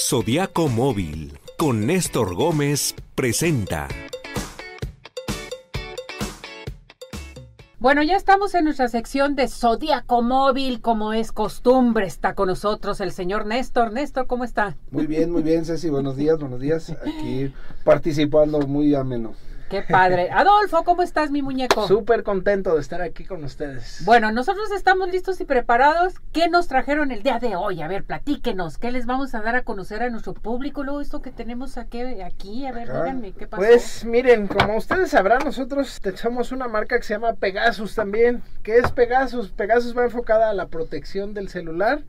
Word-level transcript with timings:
Zodiaco 0.00 0.68
Móvil 0.68 1.36
con 1.56 1.84
Néstor 1.84 2.36
Gómez 2.36 2.94
presenta. 3.16 3.88
Bueno, 7.80 8.04
ya 8.04 8.14
estamos 8.14 8.54
en 8.54 8.64
nuestra 8.64 8.86
sección 8.86 9.34
de 9.34 9.48
Zodíaco 9.48 10.22
Móvil, 10.22 10.80
como 10.80 11.12
es 11.14 11.32
costumbre. 11.32 12.06
Está 12.06 12.36
con 12.36 12.46
nosotros 12.46 13.00
el 13.00 13.10
señor 13.10 13.44
Néstor. 13.44 13.92
Néstor, 13.92 14.28
¿cómo 14.28 14.44
está? 14.44 14.76
Muy 14.92 15.08
bien, 15.08 15.32
muy 15.32 15.42
bien, 15.42 15.64
Ceci. 15.64 15.90
Buenos 15.90 16.16
días, 16.16 16.38
buenos 16.38 16.60
días. 16.60 16.90
Aquí 16.90 17.52
participando 17.84 18.60
muy 18.60 18.94
ameno. 18.94 19.34
Qué 19.68 19.82
padre. 19.82 20.30
Adolfo, 20.32 20.82
¿cómo 20.84 21.02
estás, 21.02 21.30
mi 21.30 21.42
muñeco? 21.42 21.86
Súper 21.86 22.22
contento 22.22 22.74
de 22.74 22.80
estar 22.80 23.02
aquí 23.02 23.24
con 23.24 23.44
ustedes. 23.44 24.02
Bueno, 24.04 24.32
nosotros 24.32 24.70
estamos 24.72 25.10
listos 25.10 25.40
y 25.40 25.44
preparados. 25.44 26.14
¿Qué 26.32 26.48
nos 26.48 26.68
trajeron 26.68 27.12
el 27.12 27.22
día 27.22 27.38
de 27.38 27.56
hoy? 27.56 27.82
A 27.82 27.88
ver, 27.88 28.04
platíquenos. 28.04 28.78
¿Qué 28.78 28.90
les 28.90 29.06
vamos 29.06 29.34
a 29.34 29.42
dar 29.42 29.56
a 29.56 29.62
conocer 29.62 30.02
a 30.02 30.10
nuestro 30.10 30.34
público? 30.34 30.82
Luego, 30.82 31.00
esto 31.00 31.20
que 31.20 31.30
tenemos 31.30 31.76
aquí, 31.76 32.00
aquí 32.22 32.66
a 32.66 32.72
ver, 32.72 32.88
díganme, 32.88 33.32
¿qué 33.32 33.46
pasó? 33.46 33.62
Pues 33.62 34.04
miren, 34.04 34.46
como 34.46 34.76
ustedes 34.76 35.10
sabrán, 35.10 35.44
nosotros 35.44 36.00
somos 36.16 36.52
una 36.52 36.68
marca 36.68 36.96
que 36.96 37.02
se 37.02 37.14
llama 37.14 37.34
Pegasus 37.34 37.94
también. 37.94 38.42
¿Qué 38.62 38.78
es 38.78 38.90
Pegasus? 38.92 39.50
Pegasus 39.50 39.96
va 39.96 40.04
enfocada 40.04 40.50
a 40.50 40.54
la 40.54 40.66
protección 40.66 41.34
del 41.34 41.48
celular 41.48 42.02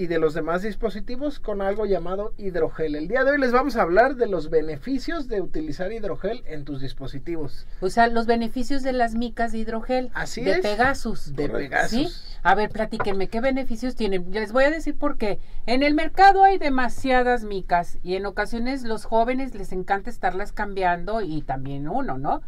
y 0.00 0.06
de 0.06 0.18
los 0.18 0.32
demás 0.32 0.62
dispositivos 0.62 1.40
con 1.40 1.60
algo 1.60 1.84
llamado 1.84 2.32
hidrogel. 2.38 2.96
El 2.96 3.06
día 3.06 3.22
de 3.22 3.32
hoy 3.32 3.38
les 3.38 3.52
vamos 3.52 3.76
a 3.76 3.82
hablar 3.82 4.16
de 4.16 4.26
los 4.26 4.48
beneficios 4.48 5.28
de 5.28 5.42
utilizar 5.42 5.92
hidrogel 5.92 6.42
en 6.46 6.64
tus 6.64 6.80
dispositivos. 6.80 7.66
O 7.82 7.90
sea, 7.90 8.06
los 8.06 8.24
beneficios 8.24 8.82
de 8.82 8.94
las 8.94 9.14
micas 9.14 9.52
de 9.52 9.58
hidrogel. 9.58 10.10
Así 10.14 10.40
de 10.40 10.52
es. 10.52 10.60
Pegasus. 10.60 11.36
De 11.36 11.50
Pegasus. 11.50 11.90
¿Sí? 11.90 12.38
A 12.42 12.54
ver, 12.54 12.70
platíquenme, 12.70 13.28
¿qué 13.28 13.42
beneficios 13.42 13.94
tienen? 13.94 14.30
Les 14.30 14.52
voy 14.52 14.64
a 14.64 14.70
decir 14.70 14.96
por 14.96 15.18
qué. 15.18 15.38
En 15.66 15.82
el 15.82 15.92
mercado 15.92 16.44
hay 16.44 16.56
demasiadas 16.56 17.44
micas 17.44 17.98
y 18.02 18.14
en 18.14 18.24
ocasiones 18.24 18.84
los 18.84 19.04
jóvenes 19.04 19.54
les 19.54 19.70
encanta 19.70 20.08
estarlas 20.08 20.52
cambiando 20.52 21.20
y 21.20 21.42
también 21.42 21.86
uno, 21.86 22.16
¿no? 22.16 22.40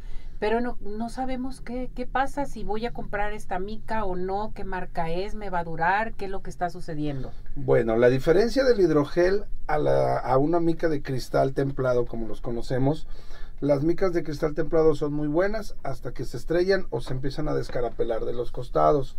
Pero 0.42 0.60
no, 0.60 0.76
no 0.80 1.08
sabemos 1.08 1.60
qué, 1.60 1.88
qué 1.94 2.04
pasa, 2.04 2.46
si 2.46 2.64
voy 2.64 2.84
a 2.84 2.92
comprar 2.92 3.32
esta 3.32 3.60
mica 3.60 4.04
o 4.04 4.16
no, 4.16 4.50
qué 4.56 4.64
marca 4.64 5.08
es, 5.08 5.36
me 5.36 5.50
va 5.50 5.60
a 5.60 5.64
durar, 5.64 6.14
qué 6.14 6.24
es 6.24 6.32
lo 6.32 6.42
que 6.42 6.50
está 6.50 6.68
sucediendo. 6.68 7.30
Bueno, 7.54 7.96
la 7.96 8.08
diferencia 8.08 8.64
del 8.64 8.80
hidrogel 8.80 9.44
a, 9.68 9.78
la, 9.78 10.18
a 10.18 10.38
una 10.38 10.58
mica 10.58 10.88
de 10.88 11.00
cristal 11.00 11.54
templado, 11.54 12.06
como 12.06 12.26
los 12.26 12.40
conocemos, 12.40 13.06
las 13.60 13.84
micas 13.84 14.12
de 14.14 14.24
cristal 14.24 14.56
templado 14.56 14.96
son 14.96 15.12
muy 15.12 15.28
buenas 15.28 15.76
hasta 15.84 16.10
que 16.10 16.24
se 16.24 16.38
estrellan 16.38 16.88
o 16.90 17.00
se 17.00 17.12
empiezan 17.12 17.46
a 17.46 17.54
descarapelar 17.54 18.24
de 18.24 18.32
los 18.32 18.50
costados. 18.50 19.16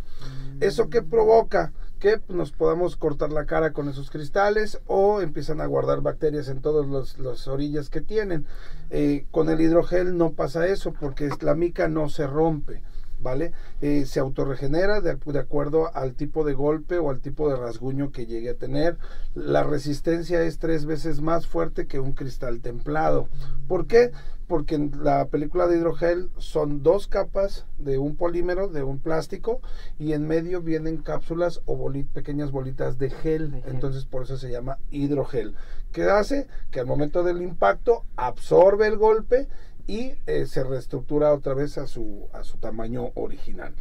¿Eso 0.60 0.90
qué 0.90 1.00
provoca? 1.00 1.72
Que 2.04 2.20
nos 2.28 2.52
podamos 2.52 2.96
cortar 2.96 3.32
la 3.32 3.46
cara 3.46 3.72
con 3.72 3.88
esos 3.88 4.10
cristales 4.10 4.78
o 4.86 5.22
empiezan 5.22 5.62
a 5.62 5.66
guardar 5.66 6.02
bacterias 6.02 6.48
en 6.48 6.60
todas 6.60 7.16
las 7.18 7.48
orillas 7.48 7.88
que 7.88 8.02
tienen. 8.02 8.44
Eh, 8.90 9.24
con 9.30 9.48
el 9.48 9.58
hidrogel 9.62 10.18
no 10.18 10.32
pasa 10.32 10.66
eso 10.66 10.92
porque 10.92 11.30
la 11.40 11.54
mica 11.54 11.88
no 11.88 12.10
se 12.10 12.26
rompe. 12.26 12.82
¿Vale? 13.24 13.52
Eh, 13.80 14.04
se 14.06 14.20
autorregenera 14.20 15.00
de, 15.00 15.16
de, 15.16 15.38
acuerdo 15.40 15.90
al 15.96 16.14
tipo 16.14 16.44
de 16.44 16.54
golpe 16.54 16.98
o 16.98 17.10
al 17.10 17.20
tipo 17.20 17.48
de 17.48 17.56
rasguño 17.56 18.12
que 18.12 18.26
llegue 18.26 18.50
a 18.50 18.54
tener. 18.54 18.98
La 19.34 19.64
resistencia 19.64 20.42
es 20.42 20.58
tres 20.58 20.84
veces 20.86 21.20
más 21.20 21.48
fuerte 21.48 21.88
que 21.88 21.98
un 21.98 22.12
cristal 22.12 22.60
templado. 22.60 23.28
¿Por 23.66 23.86
qué? 23.86 24.12
Porque 24.46 24.74
en 24.74 24.92
la 25.02 25.24
película 25.24 25.66
de 25.66 25.78
hidrogel 25.78 26.30
son 26.36 26.82
dos 26.82 27.08
capas 27.08 27.64
de 27.78 27.96
un 27.96 28.14
polímero, 28.14 28.68
de 28.68 28.82
un 28.82 28.98
plástico, 28.98 29.60
y 29.98 30.12
en 30.12 30.28
medio 30.28 30.60
vienen 30.60 30.98
cápsulas 30.98 31.62
o 31.64 31.76
bolit, 31.76 32.06
pequeñas 32.08 32.50
bolitas 32.50 32.98
de 32.98 33.08
gel. 33.08 33.50
de 33.50 33.62
gel. 33.62 33.74
Entonces 33.74 34.04
por 34.04 34.24
eso 34.24 34.36
se 34.36 34.50
llama 34.50 34.78
hidrogel. 34.90 35.56
¿Qué 35.92 36.02
hace? 36.04 36.46
Que 36.70 36.80
al 36.80 36.86
momento 36.86 37.22
del 37.22 37.40
impacto 37.40 38.04
absorbe 38.16 38.86
el 38.86 38.98
golpe 38.98 39.48
y 39.86 40.14
eh, 40.26 40.46
se 40.46 40.64
reestructura 40.64 41.32
otra 41.32 41.54
vez 41.54 41.78
a 41.78 41.86
su, 41.86 42.28
a 42.32 42.44
su 42.44 42.58
tamaño 42.58 43.10
original. 43.14 43.74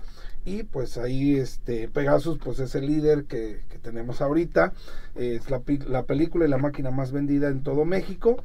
Y 0.46 0.64
pues 0.64 0.98
ahí 0.98 1.38
este 1.38 1.88
Pegasus 1.88 2.38
pues 2.38 2.60
es 2.60 2.76
el 2.76 2.88
líder 2.88 3.24
que, 3.26 3.62
que 3.70 3.80
tenemos 3.80 4.22
ahorita, 4.22 4.74
es 5.16 5.50
la, 5.50 5.62
la, 5.88 6.04
película 6.04 6.46
y 6.46 6.50
la 6.50 6.58
máquina 6.58 6.92
más 6.92 7.14
vendida 7.14 7.48
en 7.48 7.64
todo 7.64 7.86
México. 7.86 8.44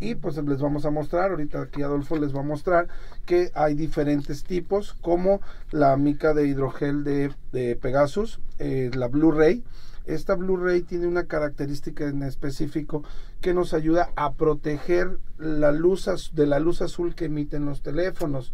Y 0.00 0.14
pues 0.14 0.36
les 0.36 0.60
vamos 0.60 0.84
a 0.84 0.90
mostrar, 0.90 1.30
ahorita 1.30 1.62
aquí 1.62 1.82
Adolfo 1.82 2.16
les 2.16 2.34
va 2.34 2.40
a 2.40 2.44
mostrar 2.44 2.88
que 3.26 3.50
hay 3.54 3.74
diferentes 3.74 4.44
tipos, 4.44 4.92
como 4.92 5.40
la 5.72 5.96
mica 5.96 6.34
de 6.34 6.46
hidrogel 6.46 7.02
de, 7.02 7.32
de 7.52 7.74
Pegasus, 7.76 8.40
eh, 8.58 8.90
la 8.94 9.08
Blu-ray. 9.08 9.64
Esta 10.06 10.36
Blu-ray 10.36 10.82
tiene 10.82 11.06
una 11.06 11.24
característica 11.24 12.06
en 12.06 12.22
específico 12.22 13.02
que 13.40 13.54
nos 13.54 13.74
ayuda 13.74 14.10
a 14.16 14.34
proteger 14.34 15.18
la 15.38 15.72
luz 15.72 16.08
de 16.32 16.46
la 16.46 16.58
luz 16.58 16.82
azul 16.82 17.14
que 17.14 17.26
emiten 17.26 17.64
los 17.64 17.82
teléfonos. 17.82 18.52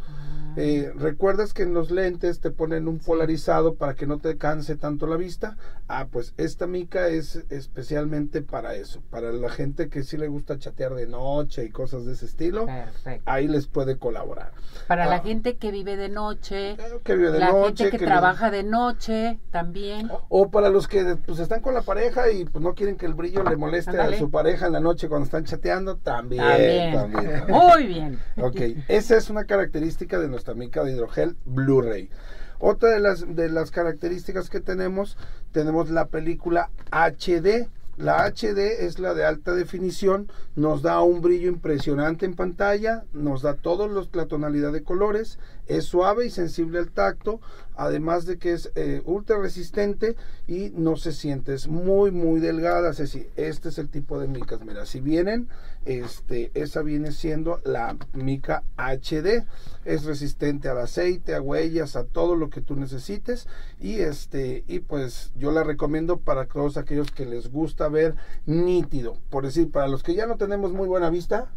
Eh, 0.57 0.93
¿Recuerdas 0.95 1.53
que 1.53 1.65
en 1.65 1.75
los 1.75 1.91
lentes 1.91 2.39
te 2.39 2.51
ponen 2.51 2.87
un 2.87 3.01
polarizado 3.01 3.75
para 3.75 3.95
que 3.95 4.07
no 4.07 4.19
te 4.19 4.37
canse 4.37 4.77
tanto 4.77 5.07
la 5.09 5.17
vista? 5.17 5.57
Ah, 5.89 6.07
pues 6.11 6.33
esta 6.37 6.69
mica 6.69 7.09
es 7.09 7.45
especialmente 7.51 8.41
para 8.41 8.75
eso, 8.75 9.03
para 9.11 9.33
la 9.33 9.51
gente 9.51 9.89
que 9.89 10.05
sí 10.05 10.17
le 10.17 10.29
gusta 10.29 10.59
chatear 10.59 10.95
de 10.95 11.09
noche 11.09 11.65
y 11.65 11.71
cosas 11.71 12.07
de 12.07 12.13
ese 12.13 12.27
estilo. 12.27 12.67
Perfecto. 12.67 13.31
Ahí 13.31 13.49
les 13.49 13.67
puede 13.67 13.99
colaborar. 13.99 14.53
Para 14.87 15.05
ah, 15.05 15.09
la 15.09 15.21
gente 15.21 15.57
que 15.57 15.73
vive 15.73 15.97
de 15.97 16.09
noche, 16.09 16.77
que 17.03 17.17
vive 17.17 17.33
de 17.33 17.41
la 17.41 17.51
noche, 17.51 17.85
gente 17.85 17.91
que, 17.91 17.99
que 17.99 18.07
trabaja 18.07 18.53
de 18.53 18.63
noche 18.63 19.41
también. 19.51 20.09
O, 20.11 20.25
o, 20.29 20.51
para 20.51 20.69
los 20.69 20.87
que 20.87 21.17
pues 21.27 21.41
están 21.41 21.63
con 21.63 21.75
la 21.75 21.83
pareja 21.83 22.31
y 22.31 22.45
pues 22.45 22.63
no 22.63 22.75
quieren 22.75 22.97
que 22.97 23.07
el 23.07 23.15
brillo 23.15 23.43
le 23.43 23.57
moleste 23.57 23.91
Andale. 23.91 24.17
a 24.17 24.19
su 24.21 24.31
pareja 24.31 24.67
en 24.67 24.73
la 24.75 24.81
noche 24.81 25.09
cuando 25.09 25.25
están 25.25 25.45
chateando, 25.45 25.97
también. 25.97 26.45
También. 26.45 26.74
También. 26.93 27.45
Muy 27.49 27.87
bien. 27.87 28.19
Ok, 28.37 28.61
esa 28.89 29.17
es 29.17 29.31
una 29.31 29.45
característica 29.45 30.19
de 30.19 30.29
nuestra 30.29 30.55
mica 30.55 30.85
de 30.85 30.93
hidrogel 30.93 31.37
Blu-ray. 31.45 32.11
Otra 32.59 32.91
de 32.91 33.01
las, 33.01 33.35
de 33.35 33.51
las 33.51 33.71
características 33.71 34.49
que 34.49 34.61
tenemos, 34.61 35.19
tenemos 35.53 35.91
la 35.91 36.07
película 36.07 36.71
HD. 36.91 37.69
La 37.97 38.25
HD 38.27 38.85
es 38.85 38.99
la 38.99 39.15
de 39.15 39.25
alta 39.25 39.55
definición, 39.55 40.29
nos 40.57 40.83
da 40.83 41.01
un 41.03 41.21
brillo 41.21 41.49
impresionante 41.49 42.27
en 42.27 42.35
pantalla, 42.35 43.05
nos 43.13 43.43
da 43.43 43.55
toda 43.55 43.87
la 44.13 44.27
tonalidad 44.27 44.73
de 44.73 44.83
colores, 44.83 45.39
es 45.67 45.85
suave 45.85 46.27
y 46.27 46.31
sensible 46.31 46.79
al 46.79 46.91
tacto, 46.91 47.41
además 47.77 48.27
de 48.27 48.39
que 48.39 48.53
es 48.53 48.71
eh, 48.75 49.03
ultra 49.05 49.39
resistente 49.39 50.17
y 50.47 50.71
no 50.75 50.97
se 50.97 51.13
siente, 51.13 51.55
es 51.55 51.69
muy 51.69 52.11
muy 52.11 52.41
delgada, 52.41 52.91
es 52.91 52.99
decir, 52.99 53.31
este 53.37 53.69
es 53.69 53.79
el 53.79 53.89
tipo 53.89 54.19
de 54.21 54.29
micas, 54.29 54.61
mira, 54.65 54.87
si 54.87 55.01
vienen, 55.01 55.49
este, 55.85 56.51
esa 56.55 56.83
viene 56.83 57.13
siendo 57.13 57.61
la 57.65 57.97
mica 58.15 58.63
HD, 58.77 59.45
es 59.85 60.05
resistente 60.05 60.69
al 60.69 60.79
aceite, 60.79 61.35
a 61.35 61.43
huellas, 61.43 61.95
a 61.97 62.05
todo 62.05 62.37
lo 62.37 62.49
que 62.49 62.63
tú 62.63 62.75
necesites. 62.75 63.47
Y 63.79 63.97
este, 63.97 64.65
y 64.67 64.79
pues 64.79 65.33
yo 65.37 65.53
la 65.53 65.63
recomiendo 65.63 66.19
para 66.19 66.47
todos 66.47 66.77
aquellos 66.77 67.11
que 67.11 67.27
les 67.27 67.51
gusta 67.51 67.89
ver 67.89 68.15
nítido, 68.47 69.19
por 69.31 69.45
decir, 69.45 69.71
para 69.71 69.89
los 69.89 70.03
que 70.03 70.15
ya 70.15 70.27
no 70.27 70.37
tenemos 70.37 70.73
muy 70.73 70.89
buena 70.89 71.11
vista, 71.11 71.53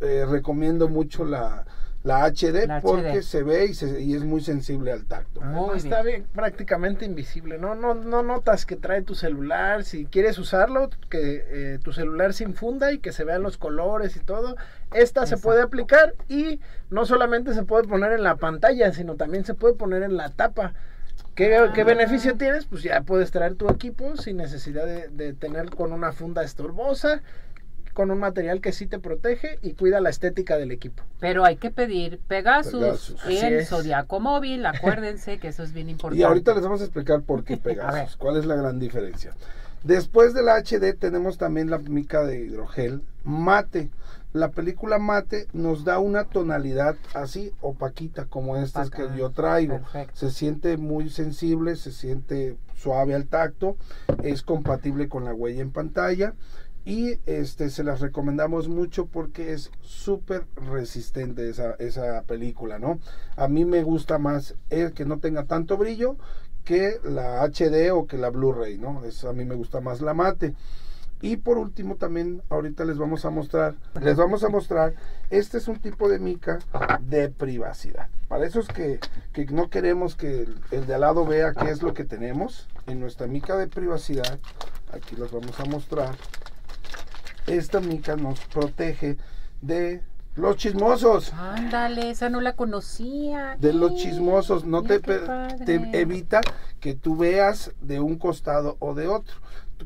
eh, 0.00 0.26
recomiendo 0.28 0.88
mucho 0.88 1.24
la 1.24 1.64
la 2.04 2.24
HD 2.26 2.66
La 2.66 2.80
porque 2.80 3.20
HD. 3.20 3.22
se 3.22 3.42
ve 3.44 3.66
y, 3.66 3.74
se- 3.74 4.00
y 4.00 4.14
es 4.14 4.24
muy 4.24 4.40
sensible 4.40 4.90
al 4.90 5.04
tacto. 5.04 5.40
Muy 5.40 5.76
está 5.78 6.02
bien, 6.02 6.26
prácticamente 6.34 7.04
invisible. 7.04 7.58
No, 7.58 7.74
no, 7.76 7.94
no 7.94 8.22
notas 8.24 8.66
que 8.66 8.74
trae 8.76 9.02
tu 9.02 9.14
celular. 9.14 9.84
Si 9.84 10.06
quieres 10.06 10.36
usarlo, 10.38 10.90
que 11.10 11.44
eh, 11.48 11.78
tu 11.82 11.92
celular 11.92 12.32
se 12.34 12.44
infunda 12.44 12.92
y 12.92 12.98
que 12.98 13.12
se 13.12 13.22
vean 13.24 13.42
los 13.42 13.56
colores 13.56 14.16
y 14.16 14.20
todo. 14.20 14.56
Esta 14.92 15.26
se 15.26 15.36
puede 15.36 15.62
aplicar 15.62 16.14
y 16.28 16.58
no 16.90 17.06
solamente 17.06 17.54
se 17.54 17.62
puede 17.62 17.84
poner 17.86 18.12
en 18.12 18.24
la 18.24 18.34
pantalla, 18.36 18.92
sino 18.92 19.14
también 19.14 19.44
se 19.44 19.54
puede 19.54 19.74
poner 19.74 20.02
en 20.02 20.16
la 20.16 20.30
tapa. 20.30 20.74
¿Qué, 21.34 21.56
Ah. 21.56 21.72
qué 21.74 21.84
beneficio 21.84 22.36
tienes? 22.36 22.66
Pues 22.66 22.82
ya 22.82 23.00
puedes 23.02 23.30
traer 23.30 23.54
tu 23.54 23.68
equipo 23.70 24.16
sin 24.16 24.36
necesidad 24.38 24.84
de, 24.86 25.08
de 25.08 25.32
tener 25.32 25.70
con 25.70 25.92
una 25.92 26.12
funda 26.12 26.42
estorbosa, 26.42 27.22
con 27.92 28.10
un 28.10 28.18
material 28.18 28.60
que 28.60 28.72
sí 28.72 28.86
te 28.86 28.98
protege 28.98 29.58
y 29.62 29.74
cuida 29.74 30.00
la 30.00 30.10
estética 30.10 30.56
del 30.56 30.70
equipo. 30.70 31.02
Pero 31.20 31.44
hay 31.44 31.56
que 31.56 31.70
pedir 31.70 32.18
Pegasus, 32.26 32.80
Pegasus. 32.80 33.26
Es. 33.28 33.68
Zodiaco 33.68 34.20
Móvil, 34.20 34.64
acuérdense 34.66 35.38
que 35.38 35.48
eso 35.48 35.62
es 35.62 35.72
bien 35.72 35.88
importante. 35.88 36.20
Y 36.22 36.24
ahorita 36.24 36.54
les 36.54 36.62
vamos 36.62 36.80
a 36.80 36.84
explicar 36.84 37.22
por 37.22 37.44
qué. 37.44 37.56
Pegasus, 37.62 38.16
cuál 38.16 38.36
es 38.36 38.46
la 38.46 38.56
gran 38.56 38.78
diferencia. 38.78 39.34
Después 39.84 40.32
de 40.32 40.42
la 40.42 40.62
HD 40.62 40.96
tenemos 40.96 41.38
también 41.38 41.68
la 41.68 41.78
mica 41.78 42.24
de 42.24 42.38
hidrogel 42.38 43.02
mate. 43.24 43.90
La 44.32 44.50
película 44.50 44.98
mate 44.98 45.48
nos 45.52 45.84
da 45.84 45.98
una 45.98 46.24
tonalidad 46.24 46.96
así 47.14 47.52
opaquita 47.60 48.24
como 48.24 48.56
estas 48.56 48.90
que 48.90 49.06
yo 49.16 49.30
traigo. 49.30 49.78
Perfecto. 49.78 50.16
Se 50.16 50.30
siente 50.30 50.76
muy 50.78 51.10
sensible, 51.10 51.76
se 51.76 51.92
siente 51.92 52.56
suave 52.74 53.14
al 53.14 53.26
tacto, 53.26 53.76
es 54.22 54.42
compatible 54.42 55.08
con 55.08 55.24
la 55.24 55.34
huella 55.34 55.62
en 55.62 55.70
pantalla 55.70 56.34
y 56.84 57.18
este 57.26 57.70
se 57.70 57.84
las 57.84 58.00
recomendamos 58.00 58.68
mucho 58.68 59.06
porque 59.06 59.52
es 59.52 59.70
súper 59.82 60.46
resistente 60.56 61.48
esa, 61.48 61.74
esa 61.74 62.22
película, 62.22 62.78
¿no? 62.78 62.98
A 63.36 63.48
mí 63.48 63.64
me 63.64 63.82
gusta 63.82 64.18
más 64.18 64.56
el 64.70 64.92
que 64.92 65.04
no 65.04 65.18
tenga 65.18 65.44
tanto 65.44 65.76
brillo 65.76 66.16
que 66.64 67.00
la 67.04 67.42
HD 67.42 67.92
o 67.92 68.06
que 68.06 68.18
la 68.18 68.30
Blu-ray, 68.30 68.78
¿no? 68.78 69.04
Es, 69.04 69.24
a 69.24 69.32
mí 69.32 69.44
me 69.44 69.54
gusta 69.54 69.80
más 69.80 70.00
la 70.00 70.14
mate. 70.14 70.54
Y 71.20 71.36
por 71.36 71.56
último 71.56 71.94
también 71.94 72.42
ahorita 72.50 72.84
les 72.84 72.98
vamos 72.98 73.24
a 73.24 73.30
mostrar, 73.30 73.76
les 74.00 74.16
vamos 74.16 74.42
a 74.42 74.48
mostrar, 74.48 74.94
este 75.30 75.58
es 75.58 75.68
un 75.68 75.78
tipo 75.78 76.08
de 76.08 76.18
mica 76.18 76.58
de 77.00 77.28
privacidad. 77.30 78.08
Para 78.26 78.44
esos 78.44 78.66
que, 78.66 78.98
que 79.32 79.46
no 79.46 79.70
queremos 79.70 80.16
que 80.16 80.42
el, 80.42 80.56
el 80.72 80.86
de 80.88 80.94
al 80.94 81.02
lado 81.02 81.24
vea 81.24 81.52
qué 81.52 81.70
es 81.70 81.80
lo 81.80 81.94
que 81.94 82.04
tenemos, 82.04 82.66
en 82.88 82.98
nuestra 82.98 83.28
mica 83.28 83.56
de 83.56 83.68
privacidad, 83.68 84.40
aquí 84.92 85.14
los 85.14 85.30
vamos 85.30 85.60
a 85.60 85.64
mostrar, 85.66 86.16
esta 87.46 87.80
mica 87.80 88.16
nos 88.16 88.40
protege 88.46 89.16
de 89.60 90.02
los 90.34 90.56
chismosos. 90.56 91.32
Ándale, 91.34 92.10
esa 92.10 92.28
no 92.30 92.40
la 92.40 92.54
conocía. 92.54 93.56
De 93.60 93.72
los 93.72 93.94
chismosos, 93.96 94.64
no 94.64 94.82
te, 94.82 94.98
te 95.00 96.00
evita 96.00 96.40
que 96.80 96.94
tú 96.94 97.16
veas 97.16 97.72
de 97.80 98.00
un 98.00 98.16
costado 98.16 98.76
o 98.78 98.94
de 98.94 99.08
otro. 99.08 99.36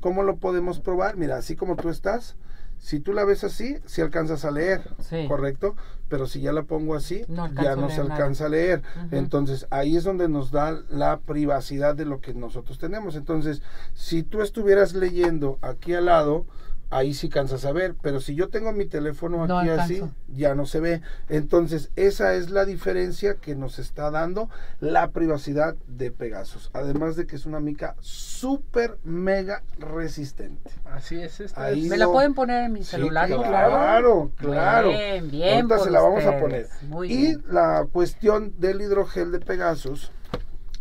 ¿Cómo 0.01 0.23
lo 0.23 0.37
podemos 0.37 0.79
probar? 0.81 1.17
Mira, 1.17 1.37
así 1.39 1.57
como 1.57 1.75
tú 1.77 1.89
estás, 1.89 2.37
si 2.79 3.01
tú 3.01 3.13
la 3.13 3.25
ves 3.25 3.43
así, 3.43 3.79
si 3.87 4.03
alcanzas 4.03 4.45
a 4.45 4.51
leer, 4.51 4.83
Sí. 5.01 5.25
¿correcto? 5.27 5.75
Pero 6.09 6.27
si 6.29 6.41
ya 6.41 6.53
la 6.53 6.63
pongo 6.63 6.95
así, 6.95 7.25
No 7.27 7.49
ya 7.55 7.75
no 7.75 7.89
se 7.91 7.99
nada. 8.03 8.15
alcanza 8.15 8.47
a 8.47 8.49
leer. 8.51 8.83
Entonces, 9.11 9.67
ahí 9.71 9.97
es 9.97 10.05
donde 10.05 10.29
nos 10.29 10.53
da 10.53 10.79
la 10.91 11.19
privacidad 11.19 11.97
de 11.97 12.05
lo 12.05 12.21
que 12.21 12.35
nosotros 12.35 12.79
tenemos. 12.79 13.17
Entonces, 13.17 13.63
si 13.95 14.23
tú 14.23 14.43
estuvieras 14.43 14.93
leyendo 14.95 15.59
aquí 15.63 15.95
al 15.95 16.05
lado, 16.07 16.47
ahí 16.91 17.15
sí 17.15 17.29
cansas 17.29 17.65
a 17.65 17.73
ver, 17.73 17.95
pero 18.01 18.21
si 18.21 18.35
yo 18.35 18.49
tengo 18.49 18.73
mi 18.73 18.87
teléfono 18.87 19.47
No 19.47 19.59
aquí 19.59 19.71
así, 19.71 20.03
ya 20.29 20.55
no 20.55 20.67
se 20.67 20.81
ve. 20.81 21.01
Entonces, 21.29 21.91
esa 21.97 22.35
es 22.35 22.51
la 22.51 22.65
diferencia 22.65 23.35
que 23.35 23.55
nos 23.57 23.79
está 23.79 24.11
dando 24.11 24.49
la 24.81 25.11
privacidad 25.11 25.75
de 25.89 26.11
Pegasus. 26.11 26.71
Además 26.73 27.17
de 27.17 27.27
que 27.27 27.37
es 27.37 27.45
una 27.47 27.61
mica 27.61 27.97
súper 28.01 28.99
mega 29.05 29.63
resistente. 29.79 30.71
Así 30.85 31.17
es, 31.21 31.41
esta 31.41 31.65
Ahí 31.65 31.85
es- 31.85 31.91
¿Me 31.91 31.97
la 31.97 32.07
pueden 32.07 32.35
poner 32.35 32.65
en 32.65 32.73
mi 32.73 32.85
Sí, 32.85 32.91
celular? 32.93 33.27
claro, 33.29 33.43
claro, 33.49 34.31
claro. 34.37 34.89
Bien, 34.91 35.31
bien. 35.31 35.55
Ahorita 35.57 35.77
por 35.77 35.85
se 35.85 35.91
la 35.91 36.01
vamos 36.01 36.25
a 36.25 36.39
poner. 36.39 36.69
Muy 36.89 37.13
y 37.13 37.17
bien. 37.17 37.45
la 37.51 37.87
cuestión 37.93 38.55
del 38.59 38.81
hidrogel 38.81 39.33
de 39.33 39.41
Pegasus 39.41 40.13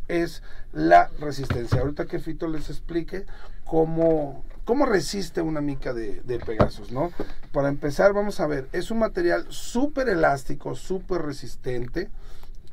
es 0.08 0.44
la 0.74 1.10
resistencia. 1.20 1.82
Ahorita 1.82 2.06
que 2.06 2.20
Fito 2.20 2.48
les 2.48 2.70
explique 2.70 3.26
cómo, 3.64 4.44
cómo 4.66 4.86
resiste 4.86 5.42
una 5.42 5.62
mica 5.62 5.94
de, 5.94 6.22
de 6.22 6.40
Pegasus, 6.40 6.92
¿no? 6.92 7.12
Para 7.52 7.70
empezar, 7.70 8.14
vamos 8.14 8.40
a 8.40 8.48
ver, 8.48 8.68
es 8.72 8.92
un 8.92 9.00
material 9.00 9.46
súper 9.50 10.10
elástico, 10.10 10.76
súper 10.76 11.22
resistente 11.24 12.10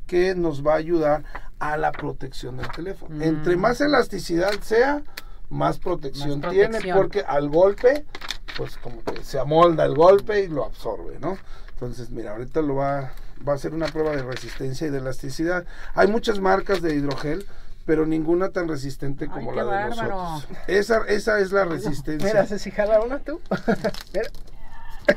que 0.07 0.35
nos 0.35 0.65
va 0.65 0.73
a 0.73 0.77
ayudar 0.77 1.23
a 1.59 1.77
la 1.77 1.91
protección 1.91 2.57
del 2.57 2.67
teléfono. 2.69 3.15
Mm. 3.15 3.21
Entre 3.21 3.55
más 3.55 3.79
elasticidad 3.81 4.51
sea, 4.61 5.01
más 5.49 5.77
protección, 5.79 6.41
Más 6.41 6.51
tiene, 6.51 6.67
protección. 6.69 6.97
porque 6.97 7.21
al 7.21 7.49
golpe, 7.49 8.05
pues 8.57 8.77
como 8.77 9.03
que 9.03 9.23
se 9.23 9.39
amolda 9.39 9.85
el 9.85 9.95
golpe 9.95 10.41
y 10.41 10.47
lo 10.47 10.65
absorbe, 10.65 11.17
¿no? 11.19 11.37
Entonces, 11.73 12.09
mira, 12.09 12.31
ahorita 12.31 12.61
lo 12.61 12.75
va, 12.75 13.13
va 13.47 13.53
a 13.53 13.57
ser 13.57 13.73
una 13.73 13.87
prueba 13.87 14.11
de 14.15 14.23
resistencia 14.23 14.87
y 14.87 14.89
de 14.89 14.99
elasticidad. 14.99 15.65
Hay 15.95 16.07
muchas 16.07 16.39
marcas 16.39 16.81
de 16.81 16.95
hidrogel, 16.95 17.45
pero 17.85 18.05
ninguna 18.05 18.49
tan 18.49 18.67
resistente 18.67 19.27
como 19.27 19.51
la 19.53 19.63
de 19.63 19.69
bárbaro. 19.69 20.09
nosotros. 20.09 20.57
Esa, 20.67 21.01
esa 21.07 21.39
es 21.39 21.51
la 21.51 21.65
resistencia. 21.65 22.27
Mira, 22.27 22.45
Ceci, 22.45 22.71
jala 22.71 23.01
una 23.01 23.19
tú. 23.19 23.41
Mira, 24.13 24.29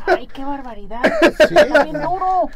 Ay, 0.07 0.27
qué 0.27 0.45
barbaridad. 0.45 1.01
Sí. 1.49 1.55
Está 1.55 1.85
bien 1.85 2.01
duro. 2.03 2.49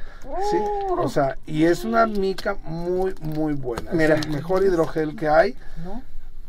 Sí, 0.51 0.57
o 0.89 1.09
sea, 1.09 1.37
y 1.47 1.65
es 1.65 1.85
una 1.85 2.07
mica 2.07 2.57
muy, 2.65 3.15
muy 3.21 3.53
buena. 3.55 3.93
Mira. 3.93 4.17
Es 4.17 4.27
el 4.27 4.33
mejor 4.33 4.65
hidrogel 4.65 5.15
que 5.15 5.29
hay. 5.29 5.57
¿No? 5.85 6.03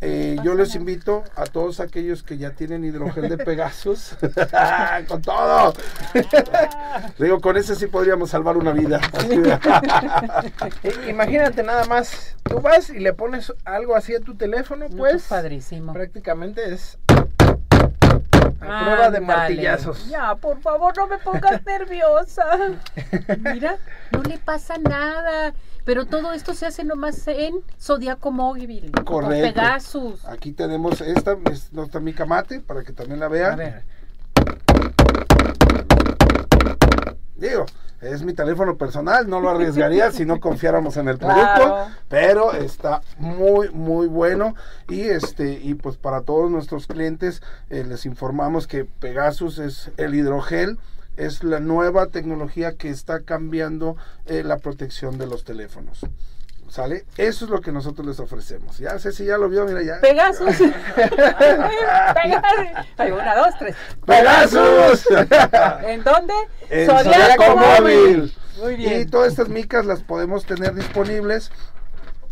Eh, 0.03 0.35
yo 0.43 0.55
les 0.55 0.73
invito 0.73 1.23
a 1.35 1.43
todos 1.43 1.79
aquellos 1.79 2.23
que 2.23 2.39
ya 2.39 2.51
tienen 2.51 2.83
hidrogel 2.83 3.29
de 3.29 3.37
Pegasus, 3.37 4.17
con 5.07 5.21
todo. 5.21 5.73
Digo, 7.19 7.39
con 7.39 7.55
ese 7.55 7.75
sí 7.75 7.85
podríamos 7.85 8.31
salvar 8.31 8.57
una 8.57 8.71
vida. 8.71 8.99
imagínate 11.07 11.61
nada 11.61 11.85
más, 11.85 12.35
tú 12.43 12.59
vas 12.59 12.89
y 12.89 12.99
le 12.99 13.13
pones 13.13 13.53
algo 13.63 13.95
así 13.95 14.15
a 14.15 14.19
tu 14.21 14.35
teléfono, 14.35 14.87
No, 14.89 14.97
pues 14.97 15.27
padrísimo. 15.27 15.93
prácticamente 15.93 16.73
es 16.73 16.97
a 18.59 18.83
prueba 18.83 19.11
de 19.11 19.21
martillazos. 19.21 20.07
Ya, 20.09 20.33
por 20.35 20.61
favor, 20.61 20.97
no 20.97 21.07
me 21.07 21.19
pongas 21.19 21.63
nerviosa. 21.65 22.43
Mira, 23.39 23.77
no 24.11 24.23
le 24.23 24.37
pasa 24.39 24.77
nada. 24.77 25.53
Pero 25.85 26.05
todo 26.05 26.31
esto 26.33 26.53
se 26.53 26.65
hace 26.65 26.83
nomás 26.83 27.27
en 27.27 27.55
Zodiaco 27.79 28.31
Móvil. 28.31 28.91
Con 28.91 29.03
Correcto. 29.03 29.53
Pegasus. 29.53 30.25
Aquí 30.25 30.51
tenemos 30.51 31.01
esta, 31.01 31.35
es 31.51 31.73
nuestra 31.73 31.99
mica 31.99 32.25
mate, 32.25 32.59
para 32.59 32.83
que 32.83 32.93
también 32.93 33.19
la 33.19 33.27
vean. 33.27 33.53
A 33.53 33.55
ver. 33.55 33.83
Digo, 37.35 37.65
es 38.01 38.23
mi 38.23 38.33
teléfono 38.33 38.77
personal, 38.77 39.27
no 39.27 39.39
lo 39.41 39.49
arriesgaría 39.49 40.11
si 40.11 40.25
no 40.25 40.39
confiáramos 40.39 40.97
en 40.97 41.07
el 41.07 41.17
producto, 41.17 41.41
Claro. 41.55 41.87
pero 42.07 42.53
está 42.53 43.01
muy 43.17 43.69
muy 43.69 44.07
bueno 44.07 44.53
y 44.87 45.01
este 45.01 45.53
y 45.53 45.73
pues 45.73 45.97
para 45.97 46.21
todos 46.21 46.51
nuestros 46.51 46.85
clientes 46.87 47.41
eh, 47.69 47.83
les 47.83 48.05
informamos 48.05 48.67
que 48.67 48.85
Pegasus 48.85 49.57
es 49.57 49.91
el 49.97 50.13
hidrogel 50.13 50.77
es 51.17 51.43
la 51.43 51.59
nueva 51.59 52.07
tecnología 52.07 52.75
que 52.77 52.89
está 52.89 53.21
cambiando 53.21 53.97
eh, 54.25 54.43
la 54.43 54.57
protección 54.57 55.17
de 55.17 55.27
los 55.27 55.43
teléfonos. 55.43 56.05
¿Sale? 56.69 57.03
Eso 57.17 57.43
es 57.43 57.51
lo 57.51 57.59
que 57.59 57.73
nosotros 57.73 58.07
les 58.07 58.19
ofrecemos. 58.21 58.77
Ya 58.77 58.97
sé 58.97 59.11
si 59.11 59.25
ya 59.25 59.37
lo 59.37 59.49
vio, 59.49 59.65
mira 59.65 59.83
ya. 59.83 59.99
Pegasus. 59.99 60.55
Pegasus. 60.95 62.87
Ay, 62.97 63.11
una, 63.11 63.35
dos, 63.35 63.53
tres. 63.59 63.75
¡Pegasus! 64.05 65.05
¿En 65.83 66.01
dónde? 66.05 66.33
En 66.69 66.85
Zodiaco 66.87 67.43
Zodiaco 67.43 67.57
Móvil. 67.57 68.33
Muy 68.61 68.73
Y 68.73 68.77
bien. 68.77 69.09
todas 69.09 69.29
estas 69.33 69.49
micas 69.49 69.85
las 69.85 70.01
podemos 70.03 70.45
tener 70.45 70.73
disponibles 70.73 71.51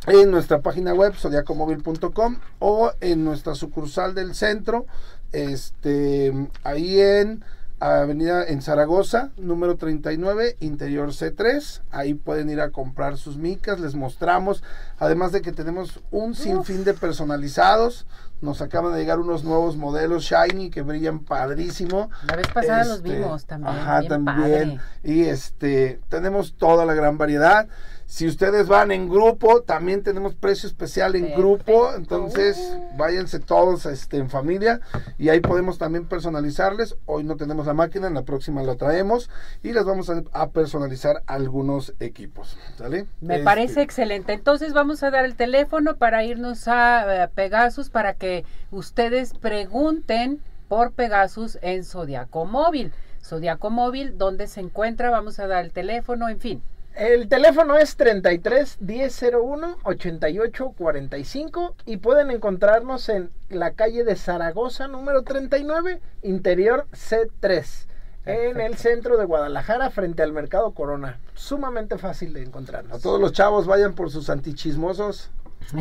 en 0.07 0.31
nuestra 0.31 0.59
página 0.59 0.93
web 0.93 1.13
zodiacomóvil.com 1.15 2.37
o 2.59 2.91
en 3.01 3.25
nuestra 3.25 3.55
sucursal 3.55 4.15
del 4.15 4.35
centro, 4.35 4.85
este 5.33 6.33
ahí 6.63 6.99
en 7.01 7.43
Avenida 7.79 8.45
en 8.45 8.61
Zaragoza, 8.61 9.31
número 9.37 9.77
39, 9.77 10.57
interior 10.59 11.09
C3. 11.09 11.81
Ahí 11.91 12.13
pueden 12.13 12.49
ir 12.49 12.59
a 12.59 12.71
comprar 12.71 13.17
sus 13.17 13.37
micas, 13.37 13.79
les 13.79 13.95
mostramos, 13.95 14.63
además 14.97 15.31
de 15.31 15.41
que 15.41 15.53
tenemos 15.53 16.01
un 16.11 16.35
sinfín 16.35 16.83
de 16.83 16.93
personalizados. 16.93 18.05
Nos 18.41 18.61
acaban 18.61 18.93
de 18.93 18.99
llegar 18.99 19.19
unos 19.19 19.43
nuevos 19.43 19.75
modelos 19.77 20.23
Shiny 20.23 20.69
que 20.69 20.81
brillan 20.81 21.19
padrísimo. 21.19 22.09
La 22.27 22.35
vez 22.35 22.47
pasada 22.47 22.85
los 22.85 22.97
Este, 22.97 23.09
vimos 23.17 23.45
también. 23.45 23.75
Ajá, 23.75 23.99
bien 23.99 24.09
también. 24.09 24.77
padre. 24.77 24.79
Y 25.03 25.23
este, 25.25 25.99
tenemos 26.09 26.55
toda 26.55 26.85
la 26.85 26.93
gran 26.93 27.17
variedad. 27.17 27.67
Si 28.05 28.25
ustedes 28.27 28.67
van 28.67 28.91
en 28.91 29.07
grupo, 29.07 29.61
también 29.61 30.01
tenemos 30.01 30.33
precio 30.33 30.67
especial 30.67 31.13
en 31.15 31.25
Perfecto. 31.27 31.41
grupo. 31.43 31.93
Entonces, 31.95 32.57
váyanse 32.97 33.39
todos 33.39 33.85
este, 33.85 34.17
en 34.17 34.31
familia. 34.31 34.81
Y 35.19 35.29
ahí 35.29 35.41
podemos 35.41 35.77
también 35.77 36.07
personalizarles. 36.07 36.95
Hoy 37.05 37.23
no 37.23 37.35
tenemos 37.37 37.67
la 37.67 37.75
máquina, 37.75 38.07
en 38.07 38.15
la 38.15 38.23
próxima 38.23 38.63
la 38.63 38.77
traemos. 38.77 39.29
Y 39.61 39.73
les 39.73 39.85
vamos 39.85 40.09
a, 40.09 40.23
a 40.33 40.49
personalizar 40.49 41.21
algunos 41.27 41.93
equipos. 41.99 42.57
¿Sale? 42.79 43.05
Me 43.21 43.35
Este, 43.35 43.45
parece 43.45 43.81
excelente. 43.83 44.33
Entonces 44.33 44.73
vamos 44.73 45.03
a 45.03 45.11
dar 45.11 45.23
el 45.23 45.35
teléfono 45.35 45.97
para 45.97 46.23
irnos 46.23 46.67
a 46.67 47.25
eh, 47.25 47.27
Pegasus 47.35 47.91
para 47.91 48.15
que 48.15 48.28
ustedes 48.71 49.33
pregunten 49.33 50.41
por 50.67 50.91
Pegasus 50.91 51.57
en 51.61 51.83
Zodiaco 51.83 52.45
Móvil. 52.45 52.91
Zodiaco 53.23 53.69
Móvil, 53.69 54.17
¿dónde 54.17 54.47
se 54.47 54.61
encuentra? 54.61 55.09
Vamos 55.09 55.39
a 55.39 55.47
dar 55.47 55.65
el 55.65 55.71
teléfono, 55.71 56.29
en 56.29 56.39
fin. 56.39 56.61
El 56.95 57.29
teléfono 57.29 57.77
es 57.77 57.95
33 57.95 58.81
1001 58.81 59.77
88 59.83 60.73
45 60.77 61.75
y 61.85 61.97
pueden 61.97 62.31
encontrarnos 62.31 63.07
en 63.09 63.31
la 63.49 63.71
calle 63.71 64.03
de 64.03 64.15
Zaragoza 64.15 64.87
número 64.87 65.21
39, 65.23 66.01
interior 66.23 66.87
C3, 66.91 67.85
en 68.25 68.59
el 68.59 68.75
centro 68.75 69.17
de 69.17 69.25
Guadalajara 69.25 69.91
frente 69.91 70.23
al 70.23 70.33
Mercado 70.33 70.71
Corona. 70.73 71.19
Sumamente 71.35 71.97
fácil 71.97 72.33
de 72.33 72.41
A 72.41 72.43
encontrarnos. 72.43 73.01
todos 73.01 73.21
los 73.21 73.31
chavos, 73.31 73.65
vayan 73.65 73.93
por 73.93 74.11
sus 74.11 74.29
antichismosos. 74.29 75.29
O, 75.71 75.77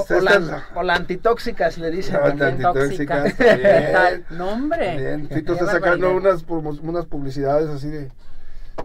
Esta- 0.00 0.16
o 0.16 0.20
la, 0.20 0.30
esta- 0.32 0.66
o 0.74 0.82
la 0.82 0.94
antitóxicas 0.94 1.78
le 1.78 1.90
dicen. 1.90 2.14
No, 2.14 2.20
también. 2.20 2.48
Antitóxicas, 2.66 3.22
Tóxicas. 3.36 3.56
bien. 3.58 4.24
No, 4.30 4.48
hombre. 4.50 4.96
Bien, 4.96 5.28
Qué 5.28 5.36
está 5.38 5.66
sacando 5.66 6.12
unas, 6.14 6.44
unas 6.48 7.06
publicidades 7.06 7.68
así 7.70 7.88
de. 7.88 8.10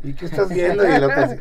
¿Y 0.04 0.14
qué 0.14 0.26
estás 0.26 0.50
viendo? 0.54 0.88
Y 0.88 0.92
el 0.92 1.04
otro 1.04 1.22
así, 1.24 1.36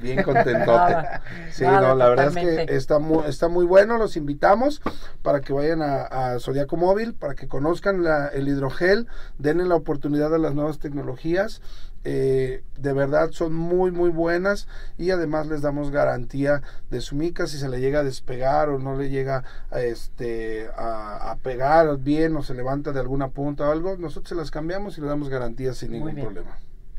bien 0.00 0.22
contentote. 0.22 0.66
Nada, 0.66 1.22
sí, 1.50 1.64
nada, 1.64 1.80
no, 1.88 1.94
la 1.94 2.08
verdad 2.08 2.26
es 2.28 2.34
que 2.66 2.74
está 2.76 2.98
muy, 2.98 3.24
está 3.26 3.48
muy 3.48 3.64
bueno. 3.64 3.98
Los 3.98 4.16
invitamos 4.16 4.82
para 5.22 5.40
que 5.40 5.52
vayan 5.52 5.82
a, 5.82 6.02
a 6.34 6.38
Zodiaco 6.40 6.76
Móvil, 6.76 7.14
para 7.14 7.34
que 7.34 7.48
conozcan 7.48 8.02
la- 8.02 8.28
el 8.28 8.48
hidrogel, 8.48 9.06
denle 9.38 9.64
la 9.64 9.74
oportunidad 9.76 10.34
a 10.34 10.38
las 10.38 10.54
nuevas 10.54 10.78
tecnologías. 10.78 11.60
Eh, 12.08 12.62
de 12.78 12.92
verdad 12.92 13.30
son 13.32 13.52
muy 13.52 13.90
muy 13.90 14.10
buenas 14.10 14.68
y 14.96 15.10
además 15.10 15.48
les 15.48 15.60
damos 15.60 15.90
garantía 15.90 16.62
de 16.88 17.00
su 17.00 17.16
mica 17.16 17.48
si 17.48 17.58
se 17.58 17.68
le 17.68 17.80
llega 17.80 17.98
a 17.98 18.04
despegar 18.04 18.68
o 18.68 18.78
no 18.78 18.94
le 18.94 19.10
llega 19.10 19.42
a, 19.72 19.80
este 19.80 20.68
a, 20.76 21.32
a 21.32 21.36
pegar 21.38 21.96
bien 21.98 22.36
o 22.36 22.44
se 22.44 22.54
levanta 22.54 22.92
de 22.92 23.00
alguna 23.00 23.30
punta 23.30 23.68
o 23.68 23.72
algo 23.72 23.96
nosotros 23.96 24.28
se 24.28 24.34
las 24.36 24.52
cambiamos 24.52 24.96
y 24.98 25.00
le 25.00 25.08
damos 25.08 25.28
garantía 25.28 25.74
sin 25.74 25.90
ningún 25.90 26.10
problema 26.26 26.56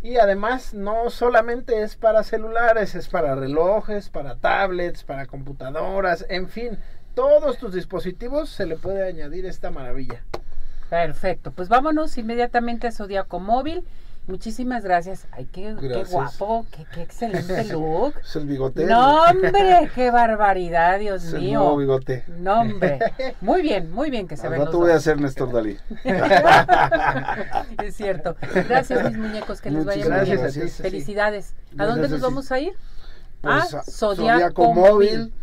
Y 0.08 0.20
además 0.20 0.74
no 0.74 1.10
solamente 1.10 1.84
es 1.84 1.98
para 1.98 2.24
celulares, 2.24 2.96
es 2.96 3.10
para 3.10 3.36
relojes, 3.36 4.08
para 4.08 4.38
tablets, 4.38 5.04
para 5.04 5.26
computadoras, 5.26 6.26
en 6.30 6.48
fin, 6.48 6.80
todos 7.14 7.58
tus 7.58 7.74
dispositivos 7.74 8.48
se 8.50 8.66
le 8.66 8.78
puede 8.78 9.06
añadir 9.06 9.46
esta 9.46 9.70
maravilla. 9.70 10.24
Perfecto, 10.90 11.52
pues 11.52 11.68
vámonos 11.68 12.18
inmediatamente 12.18 12.88
a 12.88 12.94
Zodiaco 12.94 13.42
Móvil. 13.42 13.84
Muchísimas 14.28 14.84
gracias. 14.84 15.26
Ay, 15.32 15.46
qué, 15.46 15.74
qué 15.80 16.04
guapo, 16.04 16.66
qué, 16.76 16.86
qué 16.94 17.02
excelente 17.02 17.64
look. 17.72 18.14
es 18.22 18.36
el 18.36 18.46
bigote 18.46 18.86
No, 18.86 19.24
hombre, 19.24 19.90
qué 19.96 20.12
barbaridad, 20.12 21.00
Dios 21.00 21.24
es 21.24 21.34
el 21.34 21.42
mío. 21.44 21.60
nuevo 21.60 21.78
bigote 21.78 22.26
No, 22.40 22.60
hombre. 22.62 23.00
Muy 23.40 23.62
bien, 23.62 23.90
muy 23.92 24.10
bien 24.12 24.28
que 24.28 24.36
se 24.36 24.50
ven 24.50 24.60
los 24.60 24.68
rato 24.68 24.80
voy 24.80 24.92
a 24.92 24.96
hacer 24.96 25.22
Néstor 25.22 25.54
Dalí 25.54 25.78
es 27.84 27.96
cierto. 27.96 28.36
Gracias, 28.68 29.10
mis 29.10 29.18
muñecos, 29.18 29.62
que 29.62 29.72
les 29.72 29.86
vaya 29.86 30.04
muy 30.04 30.26
bien. 30.26 30.38
Gracias 30.40 30.54
Ceci. 30.56 30.82
Felicidades. 30.82 31.56
¿A 31.78 31.86
dónde 31.86 32.10
nos 32.10 32.20
vamos 32.20 32.52
a 32.52 32.60
ir? 32.60 32.74
Pues, 33.40 33.74
a 33.74 33.80
a 33.80 33.84
Zodiaco 33.84 34.74
Móvil. 34.74 35.34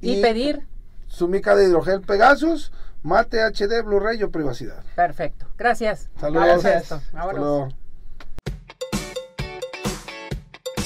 Y, 0.00 0.22
pedir. 0.22 0.66
su 1.06 1.28
mica 1.28 1.54
de 1.54 1.64
hidrogel 1.66 2.00
Pegasus 2.00 2.72
mate 3.02 3.42
HD 3.42 3.82
Blu-ray 3.84 4.22
o 4.22 4.30
privacidad 4.30 4.82
Perfecto. 4.96 5.44
Gracias. 5.58 6.08
Saludos. 6.18 6.64
Vamos 7.12 7.74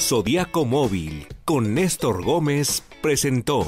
Zodiaco 0.07 0.65
Móvil 0.65 1.25
con 1.45 1.73
Néstor 1.73 2.23
Gómez 2.23 2.83
presentó 3.01 3.65